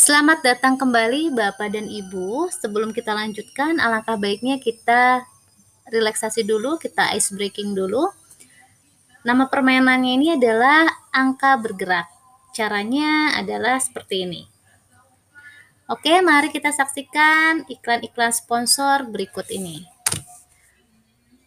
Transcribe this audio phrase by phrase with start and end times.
[0.00, 2.48] Selamat datang kembali Bapak dan Ibu.
[2.48, 5.28] Sebelum kita lanjutkan, alangkah baiknya kita
[5.92, 8.08] relaksasi dulu, kita ice breaking dulu.
[9.28, 12.08] Nama permainannya ini adalah angka bergerak.
[12.56, 14.42] Caranya adalah seperti ini.
[15.92, 19.84] Oke, mari kita saksikan iklan-iklan sponsor berikut ini.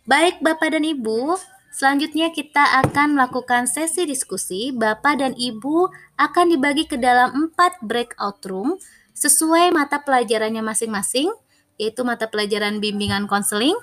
[0.05, 1.41] Baik Bapak dan Ibu,
[1.73, 4.69] Selanjutnya kita akan melakukan sesi diskusi.
[4.69, 5.89] Bapak dan Ibu
[6.21, 8.77] akan dibagi ke dalam empat breakout room
[9.17, 11.33] sesuai mata pelajarannya masing-masing,
[11.81, 13.73] yaitu mata pelajaran bimbingan konseling,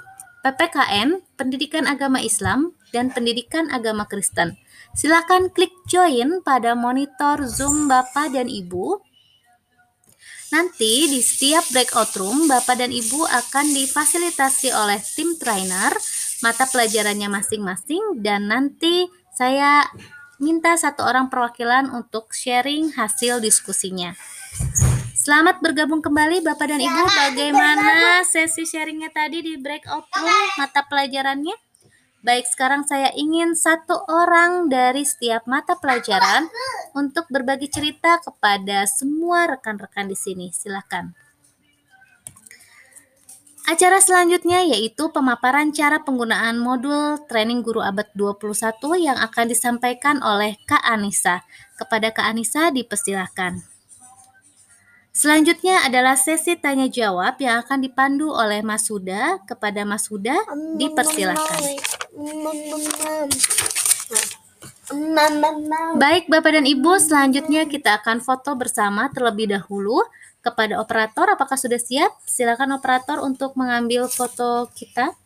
[0.47, 4.55] PPKN, pendidikan agama Islam, dan pendidikan agama Kristen.
[4.95, 9.03] Silakan klik join pada monitor Zoom Bapak dan Ibu.
[10.55, 15.91] Nanti di setiap breakout room, Bapak dan Ibu akan difasilitasi oleh tim trainer
[16.41, 19.85] mata pelajarannya masing-masing dan nanti saya
[20.41, 24.17] minta satu orang perwakilan untuk sharing hasil diskusinya.
[25.13, 27.05] Selamat bergabung kembali Bapak dan Ibu.
[27.05, 31.53] Bagaimana sesi sharingnya tadi di breakout room mata pelajarannya?
[32.21, 36.49] Baik, sekarang saya ingin satu orang dari setiap mata pelajaran
[36.93, 40.53] untuk berbagi cerita kepada semua rekan-rekan di sini.
[40.53, 41.17] Silakan.
[43.71, 48.51] Acara selanjutnya yaitu pemaparan cara penggunaan modul training guru abad 21
[48.99, 51.47] yang akan disampaikan oleh Kak Anissa.
[51.79, 53.63] Kepada Kak Anissa dipersilakan.
[55.15, 59.39] Selanjutnya adalah sesi tanya jawab yang akan dipandu oleh Mas Huda.
[59.47, 60.35] Kepada Mas Huda
[60.75, 61.63] dipersilakan.
[65.95, 70.03] Baik Bapak dan Ibu, selanjutnya kita akan foto bersama terlebih dahulu
[70.41, 71.29] kepada operator.
[71.33, 72.13] Apakah sudah siap?
[72.25, 75.17] Silakan operator untuk mengambil foto kita.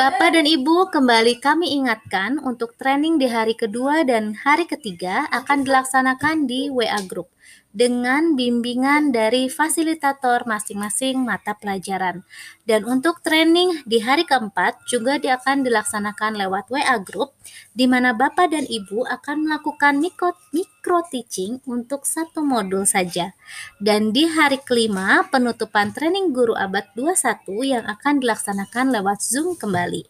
[0.00, 5.68] Bapak dan Ibu, kembali kami ingatkan untuk training di hari kedua dan hari ketiga akan
[5.68, 7.28] dilaksanakan di WA Group
[7.76, 12.24] dengan bimbingan dari fasilitator masing-masing mata pelajaran.
[12.64, 17.36] Dan untuk training di hari keempat juga akan dilaksanakan lewat WA Group,
[17.76, 23.36] di mana Bapak dan Ibu akan melakukan mikro, micro teaching untuk satu modul saja.
[23.76, 27.44] Dan di hari kelima, penutupan training guru abad 21
[27.76, 30.08] yang akan dilaksanakan lewat Zoom kembali.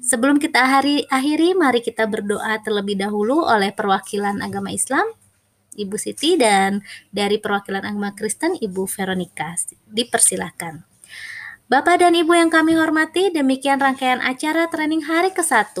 [0.00, 5.04] Sebelum kita hari akhiri, mari kita berdoa terlebih dahulu oleh perwakilan agama Islam
[5.76, 6.80] Ibu Siti dan
[7.12, 9.52] dari perwakilan agama Kristen Ibu Veronica.
[9.86, 10.82] Dipersilahkan.
[11.68, 15.76] Bapak dan Ibu yang kami hormati, demikian rangkaian acara training hari ke-1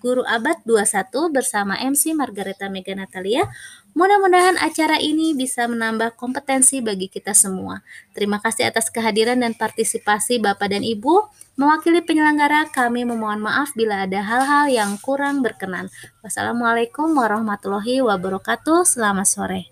[0.00, 3.46] Guru Abad 21 bersama MC Margareta Mega Natalia.
[3.92, 7.84] Mudah-mudahan acara ini bisa menambah kompetensi bagi kita semua.
[8.16, 11.30] Terima kasih atas kehadiran dan partisipasi Bapak dan Ibu.
[11.60, 15.92] Mewakili penyelenggara, kami memohon maaf bila ada hal-hal yang kurang berkenan.
[16.24, 18.82] Wassalamualaikum warahmatullahi wabarakatuh.
[18.88, 19.69] Selamat sore.